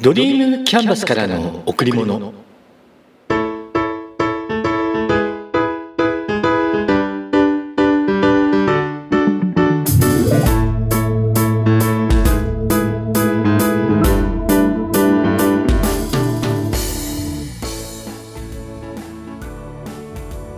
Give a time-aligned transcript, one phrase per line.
[0.00, 2.32] ドリームキャンバスからの贈り物。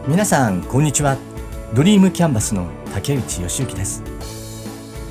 [0.06, 1.16] 皆さんこんにちは。
[1.74, 4.02] ドリームキャンバスの竹内義之です。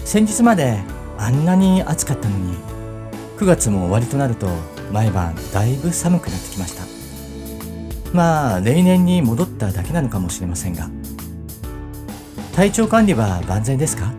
[0.05, 0.83] 先日まで
[1.17, 2.68] あんなに暑かったのに
[3.39, 4.49] 9月も終わりとなると
[4.91, 6.83] 毎晩だいぶ寒くなってきました。
[8.11, 10.89] まあ例年に戻っただけなのかもしれませんが。
[12.53, 14.11] 体調管理は万全ですか？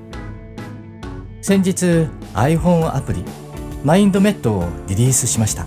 [1.43, 3.23] 先日 iPhone アプリ
[3.84, 5.66] マインドメットをリリースしました。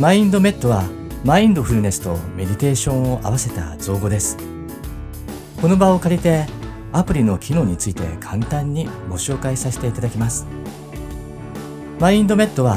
[0.00, 0.82] マインドメットは
[1.24, 4.36] マインドフルネスとメディテーションを合わせた造語です。
[5.62, 6.46] この場を借りて
[6.92, 10.44] アプリの機能について簡単にご紹介させていただきます。
[11.98, 12.76] マインドメットは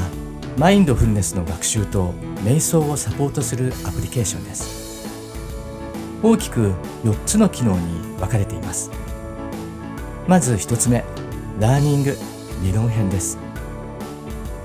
[0.58, 2.14] マインドフルネスの学習と
[2.46, 5.06] 瞑想をサポートするアプリケーションです。
[6.24, 6.72] 大きく
[7.04, 8.90] 4つの機能に分かれています。
[10.26, 11.04] まず1つ目
[11.60, 12.16] ラーニング
[12.64, 13.38] 理論編です。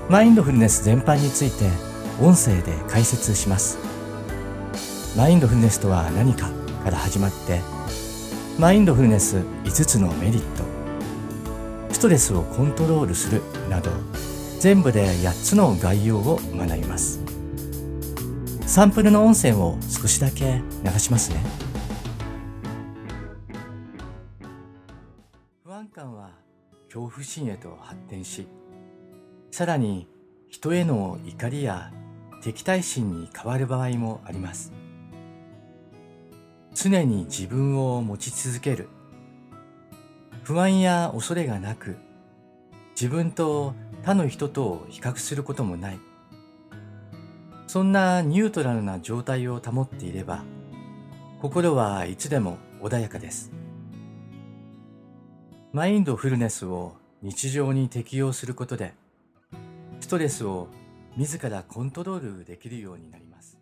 [0.09, 1.69] マインドフルネス全般について
[2.21, 3.77] 音声で解説します。
[5.17, 6.49] マインドフルネスとは何か
[6.85, 7.59] から始まって
[8.57, 10.63] マインドフルネス5つのメリット。
[11.91, 13.91] ストレスをコントロールするなど
[14.65, 17.21] 全部で8つの概要を学びます。
[18.65, 21.39] サンプルの音声を少しだけ流しますね。
[25.63, 26.31] 不安感は
[26.85, 28.47] 恐怖心へと発展し
[29.51, 30.07] さらに
[30.49, 31.91] 人への怒りや
[32.41, 34.73] 敵対心に変わる場合もあります。
[36.73, 38.89] 常に自分を持ち続ける。
[40.41, 41.97] 不安や恐れがなく
[42.95, 43.75] 自分と
[44.05, 45.99] 他の人と比較することもない。
[47.65, 50.43] そんなニュートラルな状態を保っていれば、
[51.41, 53.51] 心はいつでも穏やかです。
[55.73, 56.93] マインドフルネスを
[57.23, 58.93] 日常に適用することで、
[59.99, 60.67] ストレスを
[61.17, 63.57] 自らコントロールできるようになります。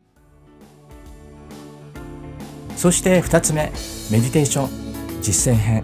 [2.75, 3.71] そして二つ目、
[4.11, 5.83] メディテーション実践編。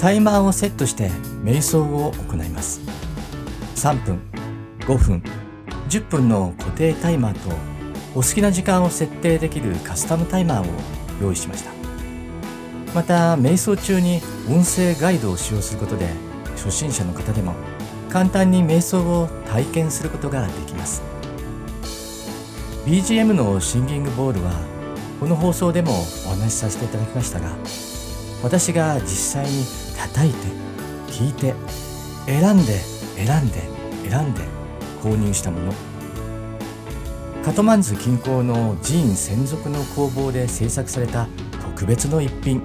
[0.00, 1.10] タイマーをセットして
[1.44, 2.93] 瞑想を行います。
[3.84, 4.18] 3分
[4.78, 5.22] 5分
[5.90, 7.54] 10分の固定タイマーと
[8.14, 10.66] お好きな時間を設定できるカスタムタイマーを
[11.20, 11.70] 用意しました。
[12.94, 16.08] また瞑想中に音声ガイドを使用することで
[16.56, 17.54] 初心者の方でも
[18.08, 21.02] 簡単に瞑想を体験することができます。
[22.86, 24.52] BGM のシンギングボールは
[25.20, 25.92] この放送でも
[26.24, 27.50] お話しさせていただきましたが
[28.42, 29.64] 私が実際に
[29.98, 30.38] 叩いて
[31.08, 31.54] 聞いて
[32.24, 33.73] 選んで選んで
[34.08, 34.42] 選んで
[35.02, 35.72] 購入したもの。
[37.44, 41.28] カトマンズ近郊の寺院専属の工房で製作された
[41.62, 42.62] 特別の一品。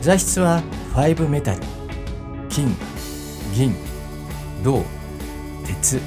[0.00, 0.62] 材質は
[0.94, 1.60] 5メタル。
[2.48, 2.74] 金
[3.54, 3.74] 銀
[4.62, 4.84] 銅
[5.66, 6.00] 鉄。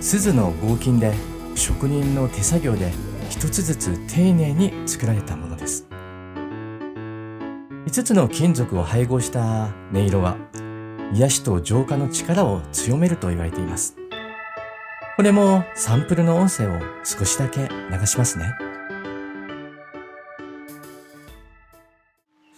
[0.00, 1.14] 錫の合金で
[1.54, 2.92] 職人の手作業で
[3.30, 5.86] 一つずつ丁寧に作られたものです。
[7.86, 10.36] 5つの金属を配合した音色は
[11.12, 13.96] 癒しと浄化の力を強めると言われています。
[15.16, 18.52] これもサンプルの音声を少しだけ流しますね。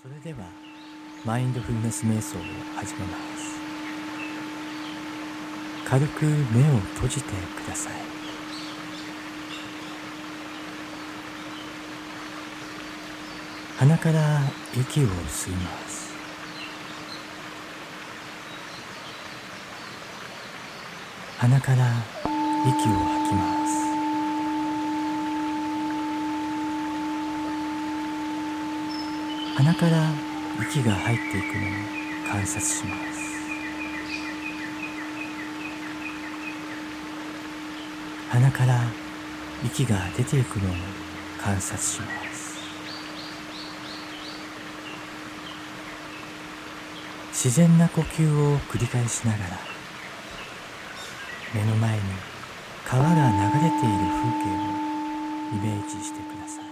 [0.00, 0.46] それでは、
[1.24, 2.40] マインドフルネス瞑想を
[2.76, 3.56] 始めます。
[5.84, 7.30] 軽く目を閉じて
[7.62, 7.92] ください。
[13.78, 14.40] 鼻から
[14.72, 16.05] 息を吸います。
[21.38, 21.86] 鼻から
[22.64, 23.70] 息を吐きます。
[29.56, 30.12] 鼻から
[30.58, 33.20] 息が入っていくのを観察します。
[38.30, 38.80] 鼻から
[39.62, 40.74] 息が出ていくのを
[41.38, 42.56] 観察します。
[47.30, 49.75] 自然な呼吸を繰り返しながら
[51.56, 52.02] 目の前に
[52.86, 54.76] 川が流れている風景を
[55.52, 56.64] イメージしてください。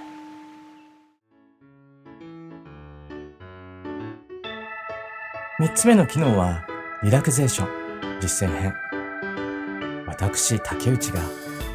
[5.61, 6.67] 3つ目の機能は
[7.03, 7.85] リラクゼーション。
[8.21, 8.75] 実践編。
[10.07, 11.21] 私竹内が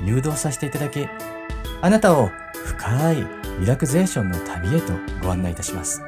[0.05, 1.07] 誘導させていただき
[1.81, 3.27] あなたを深い
[3.59, 6.01] リラクゼーションの旅へとご案内いたします。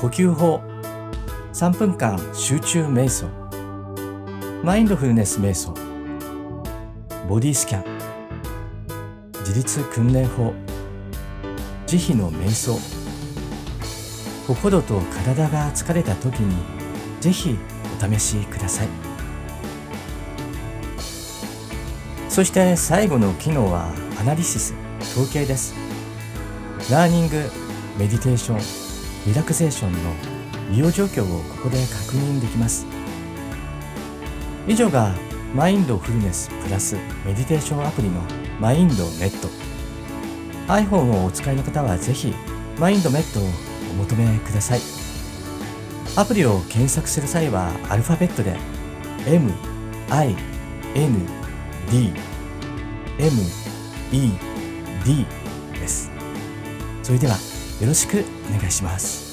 [0.00, 0.62] 呼吸法。
[1.52, 3.45] 3分間集中瞑想。
[4.66, 5.72] マインドフルネス瞑想。
[7.28, 7.84] ボディスキャン。
[9.38, 10.52] 自律訓練法。
[11.86, 12.76] 慈悲の瞑想。
[14.48, 16.56] 心と体が疲れた時に
[17.20, 17.56] ぜひ
[17.96, 18.88] お試しください。
[22.28, 24.74] そして最後の機能はアナリシス。
[25.12, 25.76] 統計です。
[26.90, 27.36] ラーニング
[28.00, 28.58] メディテーション
[29.28, 29.98] リラクゼーションの
[30.72, 32.95] 利用状況をここで確認できます。
[34.68, 35.14] 以上が
[35.54, 38.20] マインドフルネスプラスメディテーションアプリの
[38.60, 39.48] マインドネット。
[40.66, 42.34] iPhone をお使いの方はぜひ
[42.78, 43.44] マインドネットを
[43.92, 44.80] お求めください。
[46.16, 48.56] アプリを検索する際はアルファベットで
[49.26, 49.52] M
[50.10, 50.34] I
[50.94, 51.14] N
[51.90, 52.12] D
[53.18, 53.30] M
[54.12, 54.32] E
[55.04, 55.26] D
[55.78, 56.10] です。
[57.04, 57.34] それでは
[57.80, 59.25] よろしくお願いします。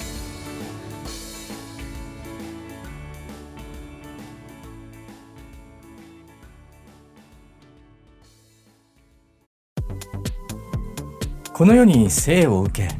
[11.53, 12.95] この世に生を受け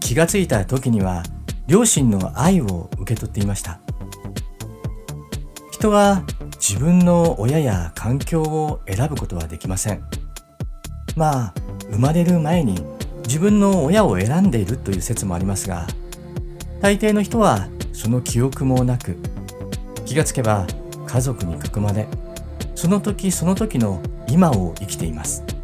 [0.00, 1.22] 気がついた時には
[1.66, 3.80] 両親の愛を受け取っていました。
[5.70, 6.22] 人は
[6.56, 10.02] 自分の親や環境を選ぶことはできません。
[11.16, 11.54] まあ
[11.90, 12.78] 生まれる前に
[13.22, 15.86] 自分の親を選んでいるという説もありますが
[16.82, 19.16] 大抵の人はその記憶もなく
[20.04, 20.66] 気がつけば
[21.06, 22.06] 家族に囲まれ
[22.74, 25.55] その時その時の今を生きています。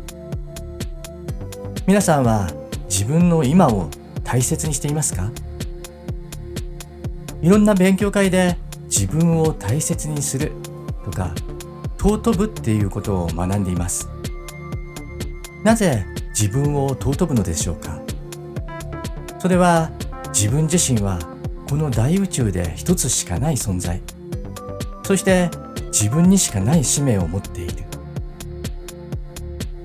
[1.92, 2.50] 皆さんは
[2.88, 3.90] 自分の今を
[4.24, 5.30] 大切にしていますか？
[7.42, 10.52] いろんな勉強会で自分を大切にする
[11.04, 11.34] とか
[11.98, 14.08] 尊ぶっていうことを学んでいます。
[15.64, 18.00] なぜ自分を尊ぶのでしょうか？
[19.38, 19.90] それは
[20.28, 21.18] 自分自身は
[21.68, 24.00] この大宇宙で一つしかない存在。
[25.02, 25.50] そして
[25.88, 27.84] 自分にしかない使命を持っている。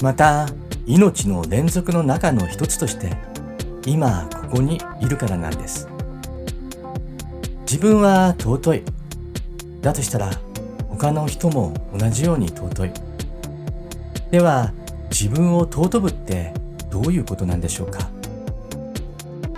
[0.01, 0.47] また
[0.87, 3.17] 命の連続の中の一つとして
[3.85, 5.89] 今ここにいるからなんです。
[7.69, 8.83] 自分は尊い。
[9.81, 10.31] だとしたら
[10.87, 12.91] 他の人も同じように尊い。
[14.31, 14.71] では
[15.11, 16.53] 自分を尊ぶって
[16.89, 18.09] どういうことなんでしょうか？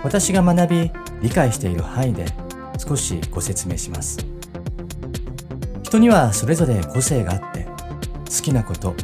[0.02, 0.90] 私が学び
[1.22, 2.26] 理解している範囲で
[2.76, 4.18] 少しご説明します。
[5.84, 8.96] 人にはそれぞれ個性があって好きなこと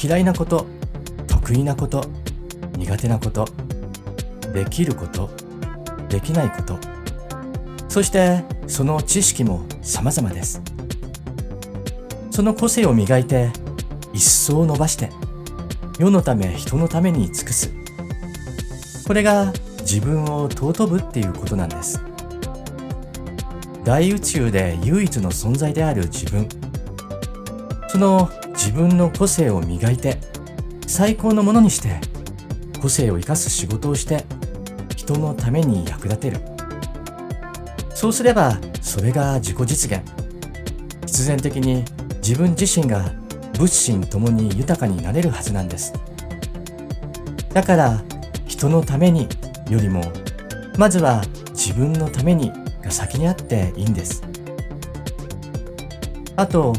[0.00, 0.66] 嫌いなこと
[1.50, 2.04] 得意なこと
[2.78, 3.44] 苦手なこと
[4.54, 5.30] できること
[6.08, 6.78] できないこと。
[7.88, 10.62] そしてその知識も様々です。
[12.30, 13.50] その個性を磨いて
[14.12, 15.10] 一層伸ばして
[15.98, 17.74] 世のため人のために尽くす。
[19.08, 22.00] これが自分を尊ぶっていうことなんです。
[23.82, 26.48] 大宇宙で唯一の存在である自分。
[27.88, 30.30] その自分の個性を磨いて
[30.90, 32.00] 最高のものにして
[32.82, 34.24] 個性を生かす仕事をして
[34.96, 36.38] 人のために役立てる。
[37.94, 40.02] そうすればそれが自己実現。
[41.06, 41.84] 必然的に
[42.16, 43.12] 自分自身が
[43.56, 45.92] 物心ともに豊かになれるはずなんです。
[47.54, 48.02] だから
[48.48, 49.28] 人のために
[49.70, 50.02] よりも
[50.76, 51.22] まずは
[51.52, 52.50] 自分のために
[52.82, 54.24] が先にあっていいんです。
[56.34, 56.72] あと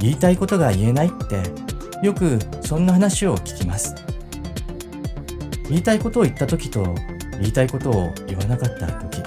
[0.00, 1.42] 言いたいことが言えないって
[2.02, 3.94] よくそんな話を聞きます。
[5.70, 6.94] 言いたいことを言った時と
[7.40, 9.22] 言いたいことを言わなかった時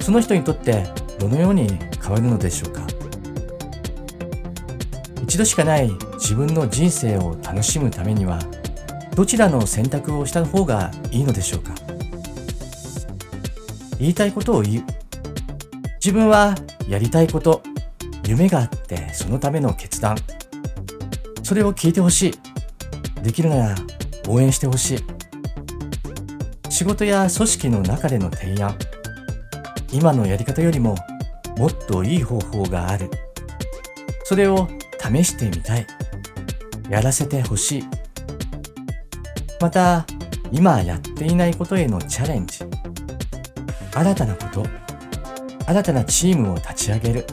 [0.00, 0.84] その人にとって
[1.18, 1.66] どのように
[1.98, 2.86] 変わるのでしょうか？
[5.22, 5.88] 一度しかない
[6.18, 8.38] 自分の人生を楽しむためには
[9.14, 11.74] どちらの選択をした方がいいのでしょうか？
[13.98, 14.84] 言いたいことを言う。
[16.04, 16.54] 自分は
[16.86, 17.62] やりたいこと
[18.26, 20.16] 夢があってそのための決断。
[21.46, 23.22] それを聞いてほしい。
[23.22, 23.74] できるなら
[24.26, 24.98] 応援してほしい。
[26.68, 28.76] 仕事や組織の中での提案。
[29.92, 30.96] 今のやり方よりも
[31.56, 33.08] もっといい方法がある。
[34.24, 34.66] それを
[35.00, 35.86] 試してみたい。
[36.90, 37.84] やらせてほしい。
[39.60, 40.04] また
[40.50, 42.64] 今やっていないことへのチャレンジ。
[43.94, 44.66] 新たなこと。
[45.64, 47.26] 新たなチームを立ち上げる。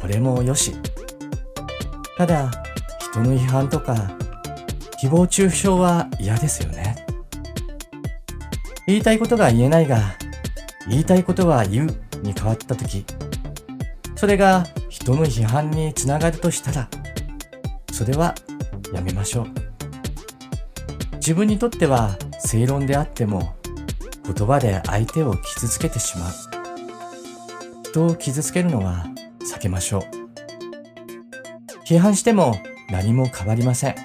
[0.00, 0.72] これもよし。
[2.16, 2.63] ただ
[3.14, 3.94] 人の批判とか
[5.00, 7.04] 誹謗中傷は嫌ですよね
[8.88, 10.14] 言いたいことが言えないが、
[10.88, 11.90] 言いたいことは言う
[12.22, 13.06] に変わったとき、
[14.14, 16.88] それが人の批判につながるとしたら、
[17.92, 18.34] それは
[18.92, 19.46] やめましょう。
[21.14, 23.56] 自分にとっては正論であっても、
[24.24, 26.32] 言葉で相手を傷つけてしまう。
[27.84, 29.06] 人を傷つけるのは
[29.50, 30.02] 避けましょう。
[31.86, 32.54] 批判しても
[32.94, 33.96] 何も変わりません。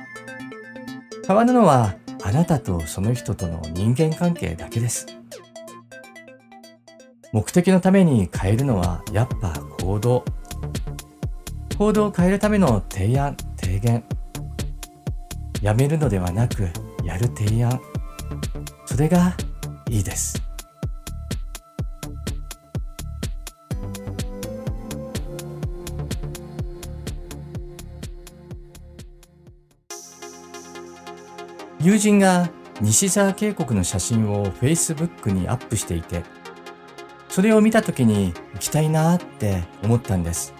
[1.27, 1.93] 変わるのは
[2.23, 5.05] あなたとその人との人間関係だけです。
[7.31, 9.53] 目的のために変えるのはやっぱ
[9.83, 10.25] 行動。
[11.77, 14.03] 行動を変えるための提案、提言。
[15.61, 16.69] やめるのではなく、
[17.03, 17.79] やる提案。
[18.87, 19.37] それが
[19.87, 20.48] いいです。
[31.81, 32.49] 友人が
[32.81, 36.23] 西沢渓谷の写真を Facebook にアップしていて、
[37.29, 40.53] それを見た時に行きたいなって思ったんです。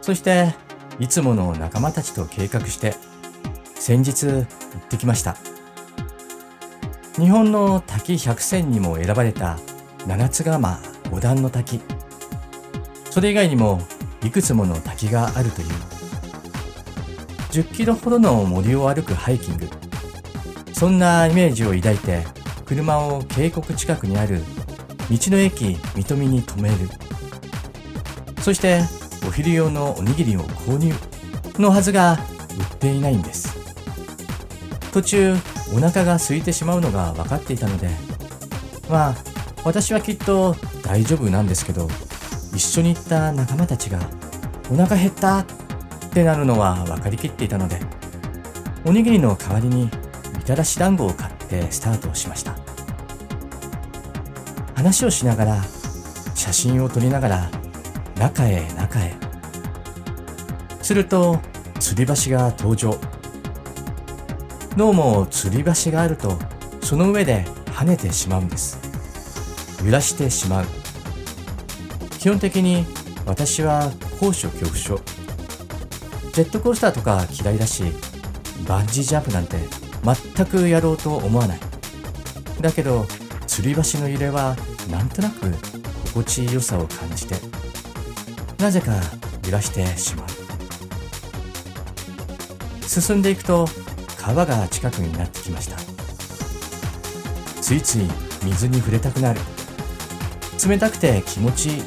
[0.00, 0.54] そして、
[0.98, 2.94] いつもの仲間たちと計画して、
[3.74, 4.46] 先日行っ
[4.88, 5.36] てきました。
[7.16, 9.58] 日本の滝百選にも選ばれた
[10.06, 11.80] 七つ釜五段の滝。
[13.10, 13.80] それ以外にも
[14.24, 15.68] いくつもの滝があるという。
[17.50, 19.68] 10キロほどの森を歩くハイキング。
[20.82, 22.24] そんなイメージを抱いて
[22.66, 24.40] 車を渓谷近くにある
[25.08, 26.74] 道の駅三富に停める。
[28.40, 28.80] そして
[29.24, 30.92] お昼用のおにぎりを購入。
[31.60, 32.18] のはずが
[32.58, 33.56] 売っていないんです。
[34.92, 35.36] 途中
[35.72, 37.88] お腹が空いてしまうのが分かっていたので
[38.90, 39.14] まあ
[39.62, 41.86] 私はきっと大丈夫なんですけど
[42.56, 44.00] 一緒に行った仲間たちが
[44.68, 45.46] お腹減ったっ
[46.12, 47.78] てなるのは分かりきっていたので
[48.84, 49.88] おにぎりの代わりに
[50.42, 52.56] みたらし団子を買ってスタートをしました。
[54.74, 55.62] 話をしながら
[56.34, 57.50] 写真を撮りながら
[58.18, 59.14] 中へ中へ。
[60.82, 61.36] すると
[61.76, 62.98] 吊り橋が登場。
[64.76, 66.36] どうも吊り橋があると
[66.80, 68.80] その上で跳ねてしまうんです。
[69.84, 70.66] 揺らしてしまう。
[72.18, 72.84] 基本的に
[73.26, 75.00] 私は高所恐怖症。
[76.32, 77.84] ジェットコースターとか嫌いだし
[78.66, 81.60] バンジージャンプなんて全くやろうと思わない。
[82.60, 83.02] だけど
[83.46, 84.56] 吊り橋の揺れは
[84.90, 85.52] なんとなく
[86.06, 87.34] 心地よさを感じて
[88.58, 88.92] なぜか
[89.44, 90.26] 揺らしてしまう。
[92.86, 93.66] 進んでいくと
[94.18, 95.76] 川が近くになってきました。
[97.60, 98.08] ついつい
[98.44, 99.40] 水に触れたくなる。
[100.68, 101.82] 冷たくて気持ちいい。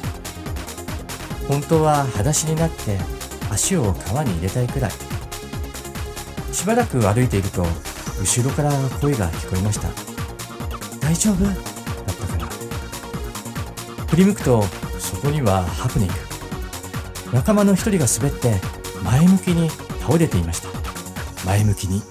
[1.48, 2.98] 本当は裸足になって
[3.50, 4.90] 足を川に入れたいくらい。
[6.52, 7.64] しばらく歩いていると
[8.20, 8.70] 後ろから
[9.00, 9.88] 声が聞こえました。
[11.00, 11.44] 大丈夫？
[11.44, 11.54] だっ
[12.16, 12.46] たかな？
[14.06, 14.62] 振り向くと
[14.98, 16.14] そこにはハプニング。
[17.32, 18.54] 仲間の一人が滑って
[19.02, 19.70] 前向きに
[20.00, 20.68] 倒れていました。
[21.44, 22.02] 前向きに。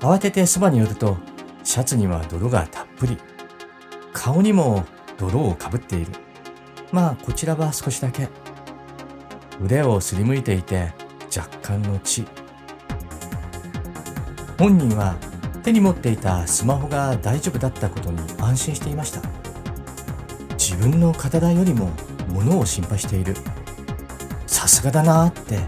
[0.00, 1.16] 慌ててそばに寄ると
[1.64, 3.18] シャツには泥がたっぷり。
[4.12, 4.84] 顔にも
[5.18, 6.12] 泥をかぶっている。
[6.92, 8.28] まあこちらは少しだけ。
[9.62, 10.92] 腕をすりむいていて
[11.34, 12.26] 若干の血。
[14.58, 15.16] 本人は
[15.62, 19.20] 手に持っていたスマホが大丈夫だったことに安心していました。
[20.52, 21.90] 自分の体よりも
[22.28, 23.34] 物を心配している。
[24.46, 25.58] さすがだなって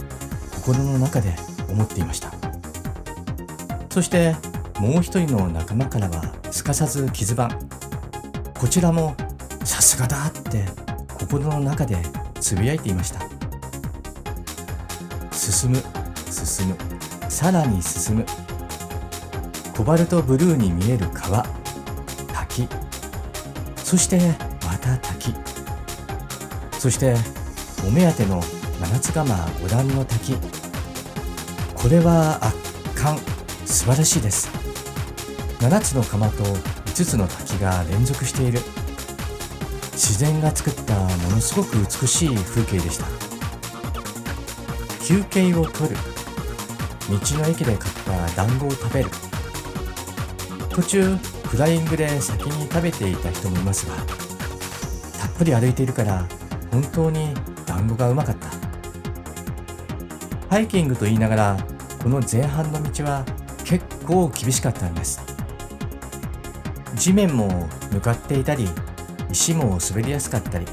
[0.54, 1.34] 心の中で
[1.68, 2.32] 思っていました。
[3.90, 4.36] そして
[4.78, 7.50] もう一人の仲間からはすかさず傷版
[8.58, 9.16] こちらも
[9.64, 10.64] さすがだって
[11.18, 11.96] 心の中で
[12.40, 13.20] つぶやいていました。
[15.32, 15.82] 進む
[16.30, 16.76] 進む
[17.28, 18.47] さらに進む。
[19.78, 21.46] コバルトブルーに見える川。
[22.32, 22.66] 滝。
[23.76, 24.18] そして
[24.66, 25.32] また滝。
[26.80, 27.14] そして
[27.86, 28.42] お目当ての
[28.80, 30.34] 七つ釜五段の滝。
[31.76, 32.56] これは圧
[32.96, 33.18] 巻。
[33.66, 34.48] 素晴らしいです。
[35.60, 38.58] 7つの釜と5つの滝が連続している。
[39.92, 43.06] 自然が作ったものすごく美しい風景でした。
[45.04, 45.94] 休憩をとる。
[47.08, 49.10] 道の駅で買った団子を食べる。
[50.78, 53.96] 途中フライングで先に食べていた人もいますが
[55.20, 56.24] たっぷり歩いているから
[56.70, 57.34] 本当に
[57.66, 58.48] 団子がうまかった。
[60.48, 61.56] ハイキングと言いながら
[62.00, 63.24] この前半の道は
[63.64, 65.20] 結構厳しかったんです。
[66.94, 68.68] 地面も向かっていたり
[69.32, 70.66] 石も滑りやすかったり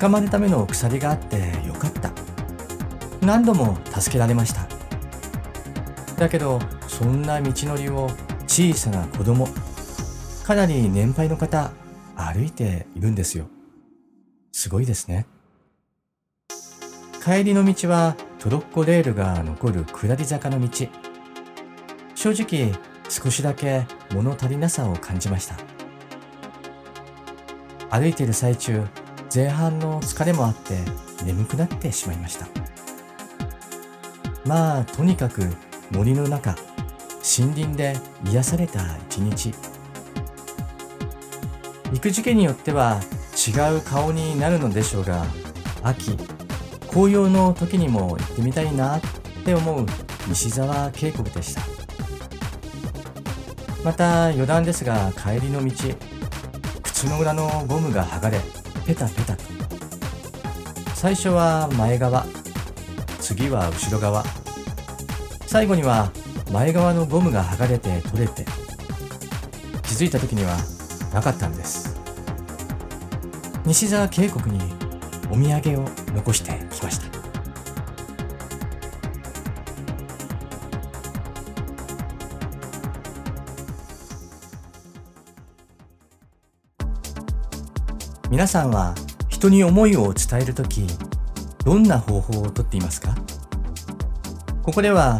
[0.00, 2.10] 捕まるための鎖があってよかった。
[3.24, 4.66] 何度も助けられました。
[6.16, 8.10] だけどそんな道のりを
[8.50, 9.46] 小さな子供。
[10.44, 11.70] かなり年配の方
[12.16, 13.46] 歩いているんですよ。
[14.50, 15.24] すごいですね。
[17.24, 20.88] 帰りの道はトロッコレールが残る下り坂の道。
[22.16, 22.72] 正直
[23.08, 25.54] 少しだけ物足りなさを感じました。
[27.88, 28.84] 歩いている最中
[29.32, 30.76] 前半の疲れもあって
[31.24, 32.48] 眠くなってしまいました。
[34.44, 35.42] まあとにかく
[35.92, 36.56] 森の中
[37.22, 37.96] 森林で
[38.30, 39.52] 癒された一日。
[41.92, 43.00] 行く時期によっては
[43.34, 45.24] 違う顔になるのでしょうが
[45.82, 46.16] 秋
[46.88, 49.00] 紅葉の時にも行ってみたいなっ
[49.44, 49.86] て思う
[50.28, 51.62] 西沢渓谷でした。
[53.84, 55.72] また余談ですが帰りの道
[56.82, 58.38] 靴の裏のゴムが剥がれ
[58.86, 59.44] ペタペタと。
[60.94, 62.26] 最初は前側
[63.20, 64.22] 次は後ろ側。
[65.46, 66.12] 最後には
[66.50, 68.44] 前側のゴムが剥がれて取れて
[69.82, 70.56] 気づいた時には
[71.14, 71.96] なかったんです。
[73.64, 74.60] 西沢渓谷に
[75.30, 77.06] お土産を残してきました。
[88.28, 88.94] 皆さんは
[89.28, 90.86] 人に思いを伝えるとき
[91.64, 93.14] どんな方法をとっていますか？
[94.62, 95.18] ここでは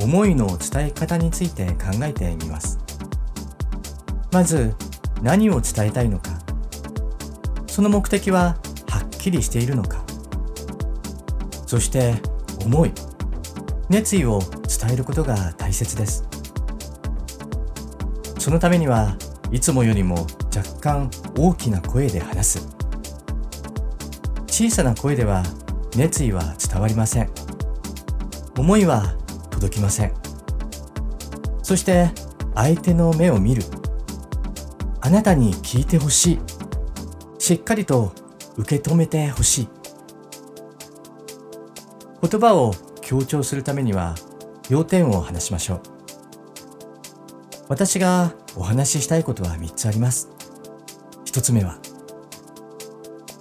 [0.00, 2.78] 思いの伝え方について考えてみます。
[4.30, 4.74] まず
[5.22, 6.30] 何を伝えたいのか。
[7.66, 8.56] その目的は
[8.88, 10.04] はっきりしているのか。
[11.66, 12.14] そして
[12.64, 12.92] 思い。
[13.88, 16.24] 熱意を伝えることが大切です。
[18.38, 19.16] そのためには
[19.50, 22.68] いつもよりも若干大きな声で話す。
[24.46, 25.42] 小さな声では
[25.96, 27.30] 熱意は伝わりません。
[28.58, 29.14] 思いは
[29.62, 30.12] 届きません。
[31.62, 32.10] そして
[32.54, 33.62] 相手の目を見る。
[35.00, 36.38] あなたに聞いてほしい。
[37.38, 38.12] しっかりと
[38.56, 39.68] 受け止めてほしい。
[42.28, 44.16] 言葉を強調するためには
[44.68, 45.80] 要点を話しましょう。
[47.68, 50.28] 私がお話ししたいことは3つあります。
[51.26, 51.78] 1つ目は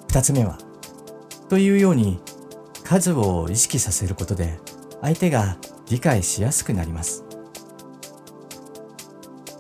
[0.09, 0.59] 2つ目は
[1.49, 2.21] というように
[2.83, 4.59] 数を意識させることで
[5.01, 5.57] 相手が
[5.91, 7.25] 理解しやすくなります。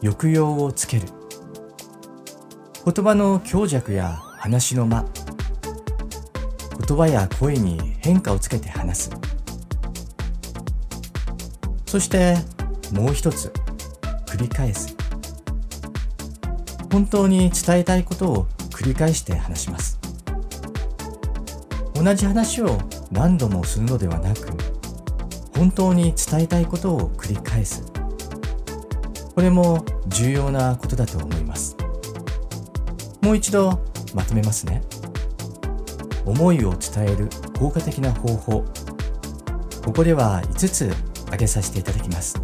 [0.01, 1.09] 抑揚をつける。
[2.85, 5.05] 言葉の強弱や話の間。
[6.87, 9.09] 言葉や声に変化をつけて話す。
[11.85, 12.37] そして
[12.93, 13.51] もう一つ。
[14.25, 14.95] 繰り返す。
[16.93, 19.99] 本当に伝えたいことを繰り返して話します。
[21.93, 22.77] 同じ話を
[23.11, 24.70] 何度もするのではなく
[25.55, 27.83] 本当に伝えたいことを繰り返す。
[29.35, 31.75] これも重要なことだと思います。
[33.21, 33.79] もう一度
[34.13, 34.81] まとめますね。
[36.25, 38.65] 思いを伝える効果的な方法。
[39.83, 40.93] ここでは5つ
[41.25, 42.41] 挙げさせていただきます。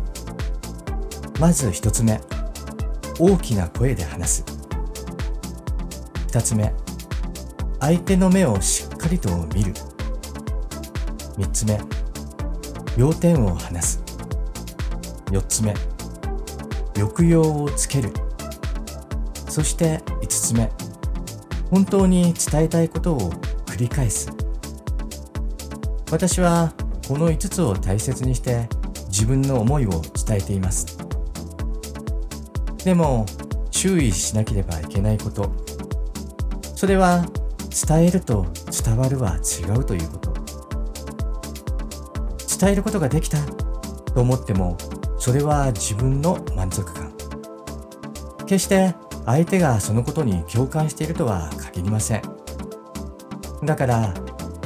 [1.40, 2.20] まず1つ目。
[3.20, 4.46] 大きな声で話す。
[6.30, 6.74] 2つ目。
[7.80, 9.74] 相手の目をしっかりと見る。
[11.38, 11.80] 3つ目。
[12.98, 14.04] 要点を話す。
[15.28, 15.76] 4つ目。
[16.96, 18.12] 抑揚をつける。
[19.48, 20.72] そして5つ目。
[21.70, 23.32] 本当に伝えたいことを
[23.68, 24.32] 繰り返す。
[26.10, 26.74] 私は
[27.08, 28.68] この5つを大切にして
[29.10, 30.98] 自分の思いを伝えています。
[32.84, 33.28] でも
[33.70, 35.52] 注意しなければいけないこと。
[36.76, 37.28] それは
[37.88, 38.48] 伝えると
[38.84, 40.27] 伝わるは違うということ。
[42.60, 43.38] 伝えることができた
[44.14, 44.78] と思っても
[45.20, 47.14] それは自分の満足感。
[48.48, 52.22] 決して相手がそのことに共感しているとは限りません。
[53.64, 54.14] だから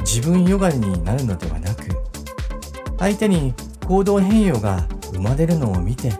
[0.00, 1.82] 自分よがりになるのではなく
[2.98, 3.54] 相手に
[3.86, 6.12] 行動変容が生まれるのを見て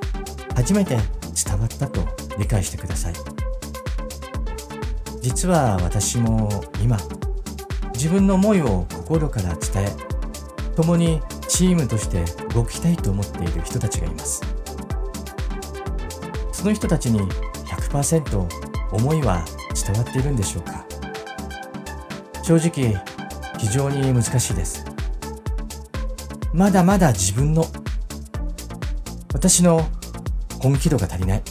[0.57, 0.99] 初めて
[1.45, 2.01] 伝わったと
[2.39, 3.15] 理解してください。
[5.21, 6.51] 実は私も
[6.83, 6.99] 今
[7.95, 10.13] 自分の思いを心から伝え
[10.75, 11.21] 共に
[11.53, 14.41] チームとして動きたいと思っている人たちがいます。
[16.51, 17.21] その人たちに
[17.67, 18.49] 100%
[18.91, 20.87] 思いは伝わっているんでしょうか？
[22.43, 22.95] 正直
[23.59, 24.83] 非常に難しいです。
[26.55, 27.67] まだまだ自分の
[29.35, 29.87] 私の
[30.59, 31.43] 本気度が足りない。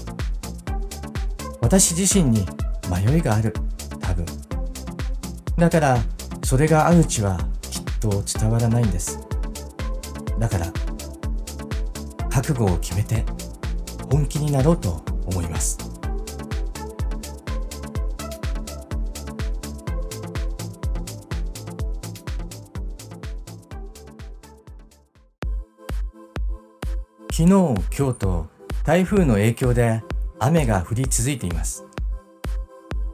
[1.61, 2.47] 私自身に
[2.89, 3.53] 迷いがある
[3.99, 4.25] 多分。
[5.57, 5.99] だから
[6.43, 9.19] それがあるうちはきっと伝わらないんです。
[10.41, 10.65] だから
[12.31, 13.23] 覚悟を決めて
[14.09, 15.77] 本気になろうと思います。
[27.31, 28.47] 昨日今日と
[28.83, 30.03] 台風の影響で
[30.39, 31.85] 雨が降り続いています。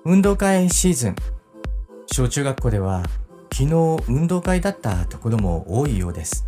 [0.05, 1.15] 運動会シーズン。
[2.09, 3.03] 小中学校では
[3.51, 3.73] 昨日
[4.07, 6.46] 運動会だったところも多いようです。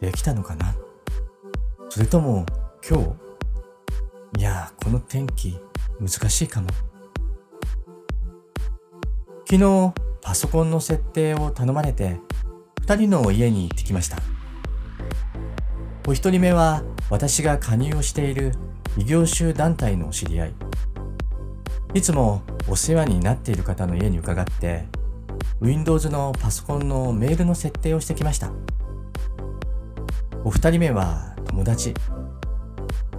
[0.00, 0.74] できたのかな？
[1.88, 2.46] それとも
[2.88, 2.98] 今
[4.34, 5.58] 日いやこの天気
[6.00, 6.68] 難しいかも。
[9.50, 12.20] 昨日パソコンの設定を頼まれて
[12.82, 14.18] 2人の家に行ってきました。
[16.06, 18.52] お一人目は私が加入をしている
[18.96, 20.54] 異業種団体の知り合い。
[21.94, 24.86] いつもお世話になっている方の家に伺って
[25.60, 28.52] Windows のパソコンのメールの設定をしてきました。
[30.44, 31.92] お二人目は友達。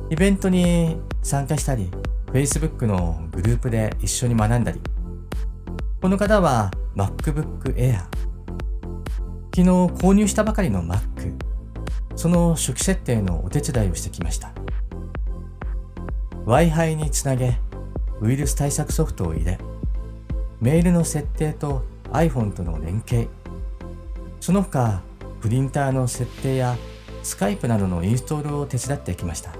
[0.09, 1.91] イベントに参加したり
[2.27, 4.79] Facebook のグループで一緒に学んだり。
[6.01, 7.99] この方は MacBook Air
[9.53, 11.35] 昨日購入したばかりの Mac
[12.15, 14.53] その初期設定のお手伝いをしてきました。
[16.45, 17.59] Wi-Fi につなげ
[18.21, 19.59] ウイルス対策ソフトを入れ
[20.61, 23.27] メールの設定と iPhone との連携。
[24.39, 25.01] その他
[25.41, 26.75] プリンターの設定や
[27.23, 29.51] スカイプなどのインストールを手伝ってきました。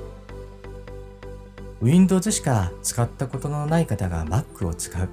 [1.81, 5.09] Windows しか使ったことのない方が Mac を使う。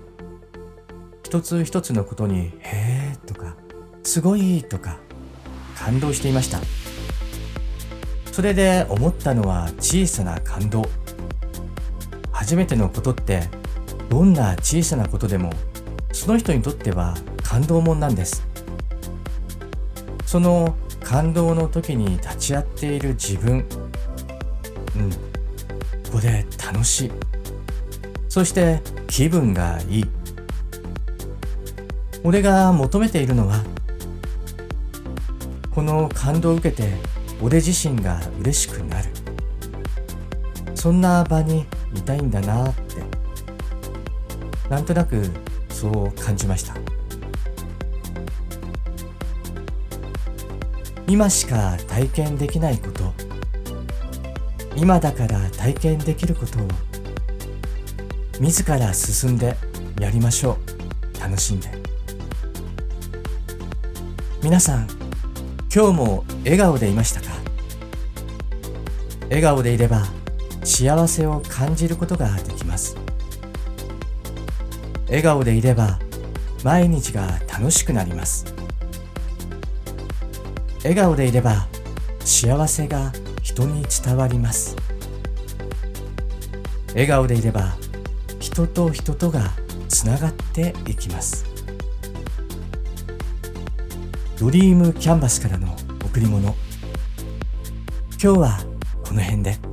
[1.23, 3.55] 一つ一つのことに「へえ」とか
[4.03, 4.97] 「すごい」とか
[5.77, 6.61] 感動していました。
[8.33, 10.85] それで思ったのは小さな感動。
[12.33, 13.49] 初めてのことって
[14.09, 15.53] どんな小さなことでも
[16.13, 18.47] その人にとっては感動もんなんです。
[20.27, 23.65] その感動の時に立ち会っている自分。
[24.97, 25.11] うん。
[26.11, 27.13] これ楽しい。
[28.29, 30.05] そして気分がいい。
[32.25, 33.63] 俺が求めているのは
[35.73, 36.95] この感動を受けて
[37.41, 39.09] 俺自身が嬉しくなる。
[40.75, 42.97] そんな場にいたいんだなって。
[44.69, 45.23] なんとなく
[45.71, 46.96] そう感じました。
[51.09, 53.13] 今しか体験できないこと。
[54.75, 56.69] 今だから体験できることを。
[58.41, 59.57] 自ら進んで
[60.01, 60.59] やりましょ
[61.17, 61.21] う。
[61.21, 61.71] 楽しんで。
[64.43, 64.89] 皆さん
[65.75, 67.29] 今日も笑顔でいましたか？
[69.23, 70.07] 笑顔でいれば
[70.65, 72.97] 幸せを感じることができます。
[75.07, 75.99] 笑顔でいれば
[76.65, 78.56] 毎日が楽しくなります。
[80.87, 81.67] 笑顔でいれば
[82.21, 84.77] 幸せが人に伝わります。
[86.91, 87.77] 笑顔でいれば
[88.39, 89.51] 人と人とが
[89.89, 91.45] つながっていきます。
[94.39, 96.55] ドリームキャンバスからの贈り物。
[98.23, 98.59] 今日は
[99.03, 99.66] この辺で。